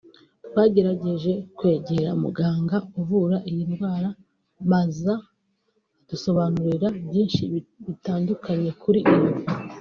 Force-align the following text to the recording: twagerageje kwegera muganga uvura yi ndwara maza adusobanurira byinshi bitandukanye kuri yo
twagerageje 0.47 1.31
kwegera 1.57 2.09
muganga 2.23 2.77
uvura 2.99 3.37
yi 3.55 3.63
ndwara 3.71 4.09
maza 4.71 5.13
adusobanurira 6.01 6.87
byinshi 7.07 7.41
bitandukanye 7.85 8.71
kuri 8.81 8.99
yo 9.07 9.15